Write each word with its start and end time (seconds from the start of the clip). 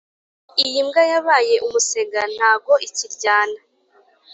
Iyimbwa 0.65 1.01
yabaye 1.11 1.55
umusega 1.65 2.21
ntago 2.35 2.73
ikiryana 2.87 3.59